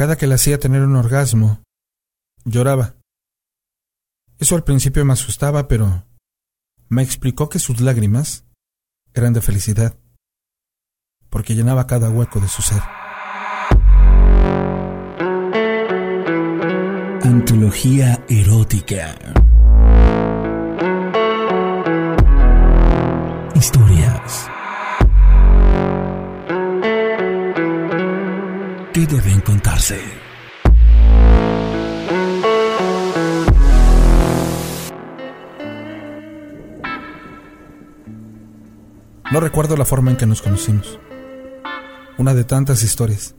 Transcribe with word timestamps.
Cada 0.00 0.16
que 0.16 0.26
le 0.26 0.32
hacía 0.36 0.58
tener 0.58 0.80
un 0.80 0.96
orgasmo, 0.96 1.62
lloraba. 2.46 2.94
Eso 4.38 4.56
al 4.56 4.64
principio 4.64 5.04
me 5.04 5.12
asustaba, 5.12 5.68
pero 5.68 6.06
me 6.88 7.02
explicó 7.02 7.50
que 7.50 7.58
sus 7.58 7.82
lágrimas 7.82 8.46
eran 9.12 9.34
de 9.34 9.42
felicidad, 9.42 9.98
porque 11.28 11.54
llenaba 11.54 11.86
cada 11.86 12.08
hueco 12.08 12.40
de 12.40 12.48
su 12.48 12.62
ser. 12.62 12.80
Antología 17.22 18.24
erótica. 18.26 19.14
Historias 23.54 24.50
deben 29.06 29.40
contarse. 29.40 29.98
No 39.32 39.38
recuerdo 39.38 39.76
la 39.76 39.84
forma 39.84 40.10
en 40.10 40.16
que 40.16 40.26
nos 40.26 40.42
conocimos. 40.42 40.98
Una 42.18 42.34
de 42.34 42.44
tantas 42.44 42.82
historias. 42.82 43.36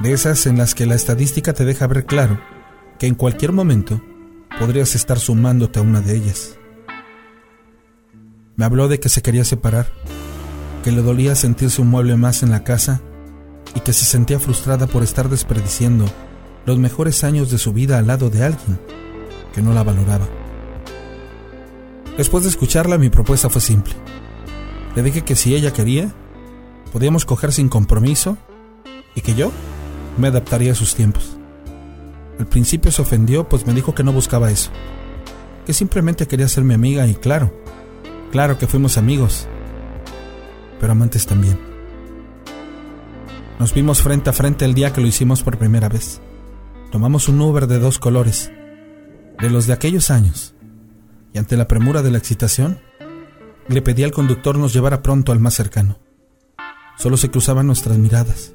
De 0.00 0.12
esas 0.12 0.46
en 0.46 0.56
las 0.56 0.74
que 0.74 0.86
la 0.86 0.94
estadística 0.94 1.52
te 1.52 1.64
deja 1.64 1.86
ver 1.86 2.06
claro 2.06 2.40
que 2.98 3.06
en 3.06 3.14
cualquier 3.14 3.52
momento 3.52 4.02
podrías 4.58 4.94
estar 4.94 5.18
sumándote 5.18 5.78
a 5.78 5.82
una 5.82 6.00
de 6.00 6.16
ellas. 6.16 6.58
Me 8.56 8.64
habló 8.64 8.88
de 8.88 8.98
que 8.98 9.10
se 9.10 9.20
quería 9.20 9.44
separar, 9.44 9.92
que 10.82 10.92
le 10.92 11.02
dolía 11.02 11.34
sentirse 11.34 11.82
un 11.82 11.88
mueble 11.88 12.16
más 12.16 12.42
en 12.42 12.50
la 12.50 12.64
casa 12.64 13.02
y 13.76 13.80
que 13.80 13.92
se 13.92 14.06
sentía 14.06 14.40
frustrada 14.40 14.86
por 14.86 15.02
estar 15.02 15.28
desperdiciando 15.28 16.06
los 16.64 16.78
mejores 16.78 17.22
años 17.24 17.50
de 17.50 17.58
su 17.58 17.74
vida 17.74 17.98
al 17.98 18.06
lado 18.06 18.30
de 18.30 18.42
alguien 18.42 18.80
que 19.54 19.60
no 19.60 19.74
la 19.74 19.84
valoraba. 19.84 20.26
Después 22.16 22.44
de 22.44 22.50
escucharla 22.50 22.96
mi 22.96 23.10
propuesta 23.10 23.50
fue 23.50 23.60
simple. 23.60 23.92
Le 24.94 25.02
dije 25.02 25.22
que 25.22 25.36
si 25.36 25.54
ella 25.54 25.74
quería, 25.74 26.10
podíamos 26.90 27.26
coger 27.26 27.52
sin 27.52 27.68
compromiso 27.68 28.38
y 29.14 29.20
que 29.20 29.34
yo 29.34 29.52
me 30.16 30.28
adaptaría 30.28 30.72
a 30.72 30.74
sus 30.74 30.94
tiempos. 30.94 31.36
Al 32.38 32.46
principio 32.46 32.90
se 32.90 33.02
ofendió, 33.02 33.46
pues 33.46 33.66
me 33.66 33.74
dijo 33.74 33.94
que 33.94 34.04
no 34.04 34.12
buscaba 34.12 34.50
eso, 34.50 34.70
que 35.66 35.74
simplemente 35.74 36.26
quería 36.26 36.48
ser 36.48 36.64
mi 36.64 36.72
amiga 36.72 37.06
y 37.06 37.14
claro, 37.14 37.52
claro 38.32 38.56
que 38.56 38.66
fuimos 38.66 38.96
amigos, 38.96 39.46
pero 40.80 40.92
amantes 40.92 41.26
también. 41.26 41.75
Nos 43.58 43.72
vimos 43.72 44.02
frente 44.02 44.28
a 44.28 44.34
frente 44.34 44.66
el 44.66 44.74
día 44.74 44.92
que 44.92 45.00
lo 45.00 45.06
hicimos 45.06 45.42
por 45.42 45.56
primera 45.56 45.88
vez. 45.88 46.20
Tomamos 46.92 47.28
un 47.28 47.40
Uber 47.40 47.66
de 47.66 47.78
dos 47.78 47.98
colores, 47.98 48.52
de 49.40 49.50
los 49.50 49.66
de 49.66 49.72
aquellos 49.72 50.10
años, 50.10 50.54
y 51.32 51.38
ante 51.38 51.56
la 51.56 51.66
premura 51.66 52.02
de 52.02 52.10
la 52.10 52.18
excitación, 52.18 52.78
le 53.68 53.82
pedí 53.82 54.04
al 54.04 54.12
conductor 54.12 54.58
nos 54.58 54.72
llevara 54.72 55.02
pronto 55.02 55.32
al 55.32 55.40
más 55.40 55.54
cercano. 55.54 55.98
Solo 56.98 57.16
se 57.16 57.30
cruzaban 57.30 57.66
nuestras 57.66 57.96
miradas. 57.98 58.52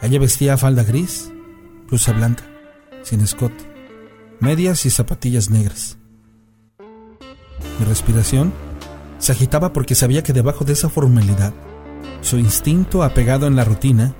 Ella 0.00 0.20
vestía 0.20 0.56
falda 0.56 0.84
gris, 0.84 1.30
blusa 1.88 2.12
blanca, 2.12 2.44
sin 3.02 3.20
escote, 3.20 3.64
medias 4.40 4.86
y 4.86 4.90
zapatillas 4.90 5.50
negras. 5.50 5.98
Mi 7.78 7.84
respiración 7.86 8.52
se 9.18 9.32
agitaba 9.32 9.72
porque 9.72 9.94
sabía 9.94 10.22
que 10.22 10.32
debajo 10.32 10.64
de 10.64 10.72
esa 10.72 10.88
formalidad, 10.88 11.52
su 12.20 12.38
instinto 12.38 13.02
apegado 13.02 13.46
en 13.46 13.56
la 13.56 13.64
rutina 13.64 14.14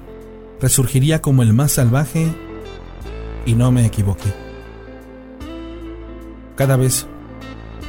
resurgiría 0.61 1.21
como 1.21 1.43
el 1.43 1.53
más 1.53 1.73
salvaje 1.73 2.33
y 3.47 3.55
no 3.55 3.73
me 3.73 3.85
equivoqué. 3.85 4.33
Cada 6.57 6.77
beso, 6.77 7.07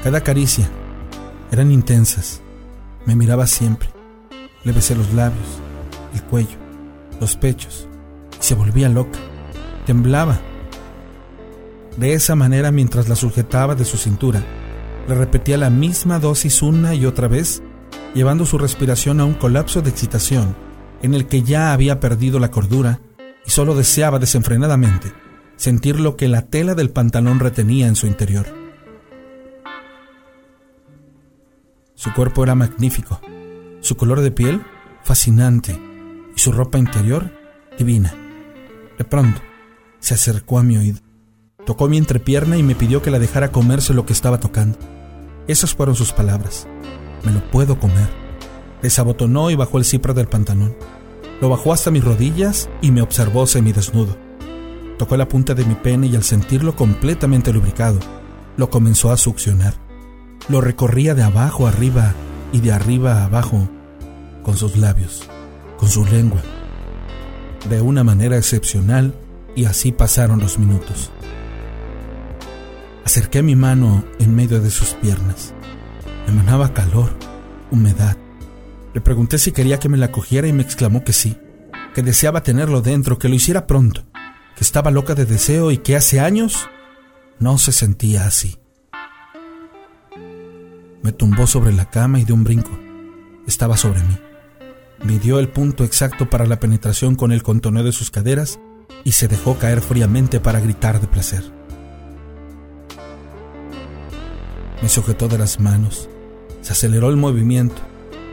cada 0.04 0.22
caricia, 0.22 0.70
eran 1.52 1.72
intensas. 1.72 2.42
Me 3.06 3.16
miraba 3.16 3.46
siempre. 3.46 3.90
Le 4.64 4.72
besé 4.72 4.96
los 4.96 5.14
labios, 5.14 5.46
el 6.14 6.24
cuello, 6.24 6.58
los 7.20 7.36
pechos. 7.36 7.88
Y 8.40 8.44
se 8.44 8.56
volvía 8.56 8.90
loca. 8.90 9.20
Temblaba. 9.86 10.40
De 11.98 12.14
esa 12.14 12.36
manera, 12.36 12.72
mientras 12.72 13.10
la 13.10 13.16
sujetaba 13.16 13.76
de 13.76 13.86
su 13.86 13.98
cintura, 13.98 14.42
le 15.08 15.16
repetía 15.16 15.58
la 15.58 15.70
misma 15.70 16.18
dosis 16.18 16.62
una 16.62 16.96
y 16.96 17.06
otra 17.06 17.28
vez, 17.28 17.62
llevando 18.14 18.46
su 18.46 18.58
respiración 18.58 19.20
a 19.20 19.26
un 19.26 19.34
colapso 19.34 19.82
de 19.82 19.90
excitación 19.90 20.56
en 21.02 21.14
el 21.14 21.28
que 21.28 21.44
ya 21.44 21.74
había 21.74 22.00
perdido 22.00 22.40
la 22.40 22.52
cordura 22.52 23.00
y 23.46 23.50
solo 23.50 23.76
deseaba 23.76 24.20
desenfrenadamente 24.20 25.14
sentir 25.56 26.00
lo 26.00 26.16
que 26.18 26.28
la 26.28 26.44
tela 26.44 26.76
del 26.76 26.90
pantalón 26.90 27.40
retenía 27.40 27.88
en 27.88 27.96
su 27.96 28.08
interior. 28.08 28.48
Su 31.96 32.14
cuerpo 32.14 32.44
era 32.44 32.56
magnífico, 32.56 33.22
su 33.82 33.96
color 33.96 34.22
de 34.22 34.32
piel 34.32 34.62
fascinante 35.04 35.80
y 36.36 36.40
su 36.40 36.52
ropa 36.52 36.78
interior 36.78 37.32
divina. 37.78 38.14
De 38.98 39.04
pronto, 39.04 39.42
se 40.00 40.14
acercó 40.14 40.60
a 40.60 40.64
mi 40.64 40.78
oído, 40.78 41.00
tocó 41.66 41.88
mi 41.88 41.98
entrepierna 41.98 42.58
y 42.58 42.64
me 42.64 42.76
pidió 42.76 43.02
que 43.02 43.12
la 43.12 43.20
dejara 43.20 43.52
comerse 43.52 43.94
lo 43.94 44.06
que 44.06 44.14
estaba 44.14 44.40
tocando. 44.40 44.78
Esas 45.48 45.74
fueron 45.74 45.96
sus 45.96 46.14
palabras. 46.14 46.68
Me 47.24 47.32
lo 47.32 47.44
puedo 47.52 47.80
comer. 47.80 48.10
Desabotonó 48.82 49.50
y 49.50 49.56
bajó 49.56 49.78
el 49.78 49.86
cipro 49.86 50.14
del 50.14 50.28
pantalón. 50.28 50.76
Lo 51.42 51.50
bajó 51.50 51.74
hasta 51.74 51.92
mis 51.92 52.04
rodillas 52.04 52.70
y 52.82 52.92
me 52.92 53.02
observó 53.02 53.48
semidesnudo. 53.48 54.18
Tocó 54.98 55.18
la 55.18 55.28
punta 55.28 55.54
de 55.54 55.66
mi 55.66 55.76
pene 55.76 56.08
y 56.08 56.16
al 56.16 56.24
sentirlo 56.24 56.76
completamente 56.76 57.52
lubricado, 57.52 58.00
lo 58.58 58.70
comenzó 58.70 59.12
a 59.12 59.18
succionar. 59.18 59.74
Lo 60.50 60.62
recorría 60.62 61.16
de 61.16 61.24
abajo 61.24 61.68
arriba 61.68 62.14
y 62.52 62.60
de 62.60 62.72
arriba 62.72 63.20
a 63.20 63.26
abajo 63.26 63.68
con 64.44 64.58
sus 64.58 64.78
labios, 64.78 65.28
con 65.78 65.90
su 65.90 66.06
lengua, 66.06 66.42
de 67.70 67.82
una 67.82 68.04
manera 68.04 68.38
excepcional 68.38 69.16
y 69.56 69.66
así 69.66 69.92
pasaron 69.92 70.40
los 70.40 70.60
minutos. 70.60 71.12
Acerqué 73.06 73.42
mi 73.42 73.56
mano 73.56 74.04
en 74.20 74.36
medio 74.36 74.62
de 74.62 74.70
sus 74.70 74.94
piernas. 74.94 75.54
Emanaba 76.28 76.74
calor, 76.74 77.10
humedad. 77.72 78.18
Le 78.94 79.02
pregunté 79.02 79.38
si 79.38 79.52
quería 79.52 79.80
que 79.80 79.90
me 79.90 79.98
la 79.98 80.12
cogiera 80.12 80.48
y 80.48 80.54
me 80.54 80.64
exclamó 80.64 81.04
que 81.04 81.14
sí, 81.14 81.38
que 81.94 82.04
deseaba 82.04 82.44
tenerlo 82.44 82.82
dentro, 82.82 83.18
que 83.18 83.30
lo 83.30 83.36
hiciera 83.36 83.68
pronto, 83.68 84.04
que 84.56 84.64
estaba 84.64 84.92
loca 84.92 85.16
de 85.16 85.26
deseo 85.26 85.72
y 85.72 85.80
que 85.80 85.96
hace 85.96 86.20
años 86.20 86.70
no 87.40 87.58
se 87.58 87.72
sentía 87.72 88.26
así. 88.26 88.58
Me 91.02 91.12
tumbó 91.12 91.48
sobre 91.48 91.74
la 91.74 91.90
cama 91.90 92.20
y 92.20 92.24
de 92.24 92.34
un 92.34 92.44
brinco. 92.46 92.72
Estaba 93.46 93.76
sobre 93.76 94.02
mí. 94.04 94.18
Midió 95.04 95.40
el 95.40 95.50
punto 95.50 95.84
exacto 95.84 96.30
para 96.30 96.46
la 96.46 96.62
penetración 96.62 97.16
con 97.16 97.34
el 97.34 97.44
contoneo 97.44 97.84
de 97.84 97.92
sus 97.92 98.10
caderas 98.10 98.58
y 99.04 99.12
se 99.12 99.28
dejó 99.28 99.58
caer 99.58 99.82
fríamente 99.82 100.40
para 100.40 100.62
gritar 100.62 101.02
de 101.02 101.08
placer. 101.08 101.44
Me 104.82 104.88
sujetó 104.88 105.28
de 105.28 105.38
las 105.38 105.60
manos, 105.60 106.10
se 106.64 106.72
aceleró 106.72 107.10
el 107.10 107.18
movimiento 107.18 107.76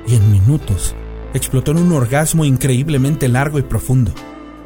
y 0.07 0.15
en 0.15 0.31
minutos 0.31 0.95
explotó 1.35 1.73
en 1.73 1.79
un 1.79 1.93
orgasmo 1.93 2.45
increíblemente 2.45 3.29
largo 3.29 3.59
y 3.59 3.63
profundo. 3.63 4.13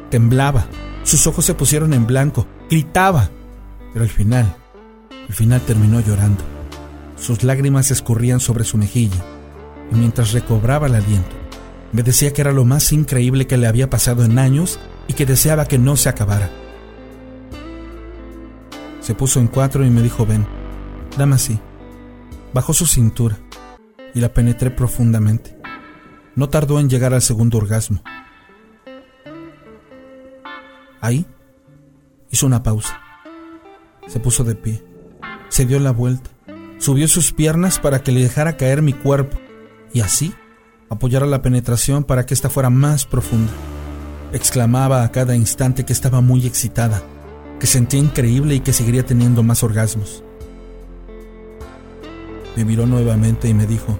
Temblaba, 0.09 0.67
sus 1.03 1.27
ojos 1.27 1.45
se 1.45 1.55
pusieron 1.55 1.93
en 1.93 2.07
blanco, 2.07 2.47
gritaba, 2.69 3.29
pero 3.91 4.03
al 4.03 4.09
final, 4.09 4.55
al 5.27 5.33
final 5.33 5.61
terminó 5.61 5.99
llorando. 5.99 6.43
Sus 7.17 7.43
lágrimas 7.43 7.91
escurrían 7.91 8.39
sobre 8.39 8.63
su 8.63 8.77
mejilla, 8.77 9.23
y 9.91 9.95
mientras 9.95 10.31
recobraba 10.31 10.87
el 10.87 10.95
aliento, 10.95 11.35
me 11.91 12.03
decía 12.03 12.33
que 12.33 12.41
era 12.41 12.51
lo 12.51 12.65
más 12.65 12.91
increíble 12.91 13.47
que 13.47 13.57
le 13.57 13.67
había 13.67 13.89
pasado 13.89 14.23
en 14.23 14.37
años 14.37 14.79
y 15.07 15.13
que 15.13 15.25
deseaba 15.25 15.65
que 15.65 15.77
no 15.77 15.95
se 15.97 16.09
acabara. 16.09 16.49
Se 18.99 19.15
puso 19.15 19.39
en 19.39 19.47
cuatro 19.47 19.85
y 19.85 19.89
me 19.89 20.01
dijo, 20.01 20.25
ven, 20.25 20.45
dame 21.17 21.35
así. 21.35 21.59
Bajó 22.55 22.73
su 22.73 22.85
cintura 22.85 23.37
y 24.13 24.21
la 24.21 24.33
penetré 24.33 24.71
profundamente. 24.71 25.59
No 26.35 26.47
tardó 26.47 26.79
en 26.79 26.89
llegar 26.89 27.13
al 27.13 27.21
segundo 27.21 27.57
orgasmo. 27.57 28.01
Ahí 31.01 31.25
hizo 32.31 32.45
una 32.45 32.63
pausa. 32.63 32.97
Se 34.07 34.21
puso 34.21 34.45
de 34.45 34.55
pie. 34.55 34.81
Se 35.49 35.65
dio 35.65 35.81
la 35.81 35.91
vuelta 35.91 36.29
Subió 36.77 37.09
sus 37.09 37.33
piernas 37.33 37.77
para 37.77 38.03
que 38.03 38.13
le 38.13 38.21
dejara 38.21 38.55
caer 38.55 38.81
mi 38.81 38.93
cuerpo 38.93 39.37
y 39.91 39.99
así 39.99 40.33
apoyara 40.89 41.25
la 41.25 41.41
penetración 41.41 42.05
para 42.05 42.25
que 42.25 42.33
ésta 42.33 42.49
fuera 42.49 42.69
más 42.69 43.05
profunda. 43.05 43.51
Exclamaba 44.31 45.03
a 45.03 45.11
cada 45.11 45.35
instante 45.35 45.83
que 45.83 45.91
estaba 45.91 46.21
muy 46.21 46.47
excitada, 46.47 47.03
que 47.59 47.67
sentía 47.67 47.99
increíble 47.99 48.55
y 48.55 48.59
que 48.61 48.71
seguiría 48.71 49.05
teniendo 49.05 49.43
más 49.43 49.61
orgasmos. 49.61 50.24
Me 52.55 52.65
miró 52.65 52.85
nuevamente 52.85 53.47
y 53.49 53.53
me 53.53 53.67
dijo, 53.67 53.97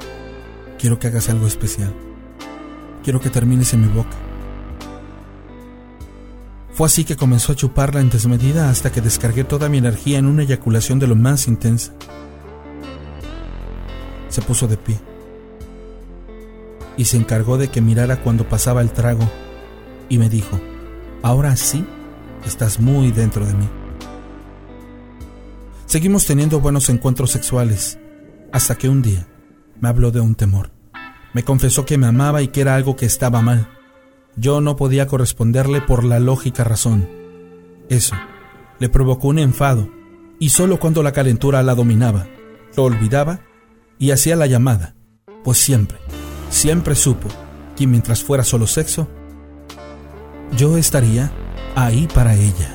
quiero 0.78 1.00
que 1.00 1.08
hagas 1.08 1.30
algo 1.30 1.48
especial. 1.48 1.94
Quiero 3.04 3.20
que 3.20 3.30
termines 3.30 3.74
en 3.74 3.82
mi 3.82 3.88
boca. 3.88 4.16
Fue 6.74 6.88
así 6.88 7.06
que 7.06 7.16
comenzó 7.16 7.54
a 7.54 7.56
chuparla 7.56 8.02
en 8.02 8.10
desmedida 8.10 8.70
hasta 8.70 8.92
que 8.92 9.00
descargué 9.00 9.44
toda 9.46 9.70
mi 9.70 9.78
energía 9.78 10.18
en 10.18 10.26
una 10.26 10.44
eyaculación 10.44 11.00
de 11.00 11.08
lo 11.08 11.16
más 11.16 11.48
intensa. 11.48 11.94
Se 14.28 14.42
puso 14.42 14.68
de 14.68 14.76
pie 14.76 15.00
y 16.98 17.06
se 17.06 17.18
encargó 17.18 17.58
de 17.58 17.70
que 17.70 17.82
mirara 17.82 18.22
cuando 18.22 18.48
pasaba 18.50 18.82
el 18.82 18.92
trago 18.92 19.30
y 20.10 20.18
me 20.18 20.30
dijo, 20.30 20.60
ahora 21.22 21.56
sí, 21.56 21.86
estás 22.46 22.80
muy 22.80 23.12
dentro 23.12 23.46
de 23.46 23.54
mí. 23.54 23.70
Seguimos 25.86 26.26
teniendo 26.26 26.60
buenos 26.60 26.90
encuentros 26.90 27.32
sexuales, 27.32 28.00
hasta 28.52 28.76
que 28.76 28.90
un 28.90 29.02
día 29.02 29.28
me 29.80 29.90
habló 29.90 30.12
de 30.12 30.20
un 30.20 30.36
temor. 30.36 30.72
Me 31.34 31.44
confesó 31.44 31.86
que 31.86 31.98
me 31.98 32.08
amaba 32.08 32.42
y 32.42 32.48
que 32.48 32.62
era 32.62 32.76
algo 32.76 32.96
que 32.96 33.06
estaba 33.06 33.42
mal. 33.42 33.68
Yo 34.36 34.62
no 34.62 34.76
podía 34.76 35.08
corresponderle 35.08 35.82
por 35.82 36.04
la 36.04 36.20
lógica 36.20 36.64
razón. 36.64 37.08
Eso 37.90 38.16
le 38.80 38.90
provocó 38.90 39.30
un 39.30 39.40
enfado, 39.40 39.90
y 40.40 40.50
solo 40.50 40.80
cuando 40.80 41.02
la 41.04 41.14
calentura 41.14 41.64
la 41.64 41.76
dominaba, 41.76 42.28
lo 42.76 42.84
olvidaba 42.84 43.40
y 43.98 44.12
hacía 44.12 44.36
la 44.36 44.48
llamada, 44.48 44.96
pues 45.44 45.58
siempre, 45.58 45.98
siempre 46.50 46.96
supo 46.96 47.30
que 47.76 47.88
mientras 47.88 48.24
fuera 48.24 48.44
solo 48.44 48.68
sexo, 48.68 49.08
yo 50.58 50.78
estaría 50.78 51.32
ahí 51.76 52.08
para 52.14 52.36
ella. 52.36 52.74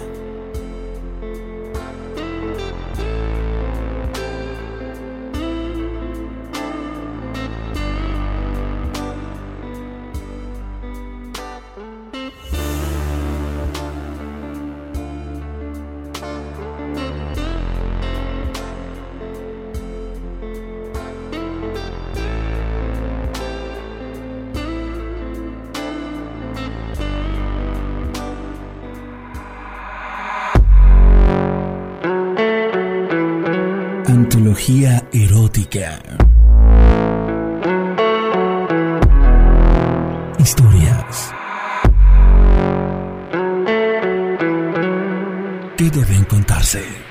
Antología 34.51 35.07
erótica. 35.13 36.01
Historias 40.41 41.33
que 45.77 45.91
deben 45.91 46.25
contarse. 46.25 47.10